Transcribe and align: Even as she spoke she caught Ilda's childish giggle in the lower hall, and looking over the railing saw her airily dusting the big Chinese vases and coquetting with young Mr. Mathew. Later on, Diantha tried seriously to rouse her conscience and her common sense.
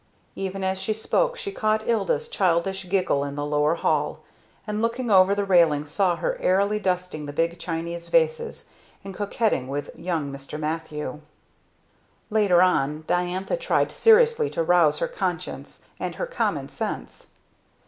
Even 0.35 0.63
as 0.63 0.79
she 0.79 0.93
spoke 0.93 1.37
she 1.37 1.51
caught 1.51 1.87
Ilda's 1.87 2.27
childish 2.27 2.89
giggle 2.89 3.23
in 3.23 3.35
the 3.35 3.45
lower 3.45 3.75
hall, 3.75 4.21
and 4.65 4.81
looking 4.81 5.11
over 5.11 5.35
the 5.35 5.45
railing 5.45 5.85
saw 5.85 6.15
her 6.15 6.39
airily 6.41 6.79
dusting 6.79 7.27
the 7.27 7.31
big 7.31 7.59
Chinese 7.59 8.09
vases 8.09 8.69
and 9.03 9.13
coquetting 9.13 9.67
with 9.67 9.91
young 9.95 10.31
Mr. 10.31 10.59
Mathew. 10.59 11.19
Later 12.31 12.63
on, 12.63 13.03
Diantha 13.05 13.57
tried 13.57 13.91
seriously 13.91 14.49
to 14.49 14.63
rouse 14.63 14.97
her 14.97 15.07
conscience 15.07 15.83
and 15.99 16.15
her 16.15 16.25
common 16.25 16.67
sense. 16.67 17.33